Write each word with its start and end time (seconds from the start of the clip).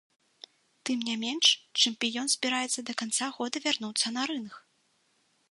Тым 0.89 1.03
не 1.09 1.15
менш, 1.23 1.47
чэмпіён 1.83 2.27
збіраецца 2.35 2.79
да 2.89 2.93
канца 3.03 3.25
года 3.37 3.57
вярнуцца 3.69 4.15
на 4.19 4.23
рынг. 4.35 4.51